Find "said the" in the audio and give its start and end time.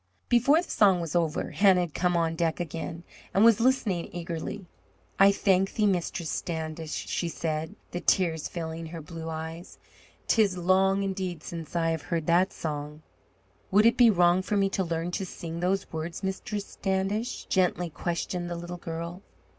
7.29-7.99